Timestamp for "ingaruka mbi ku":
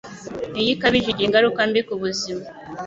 1.27-1.93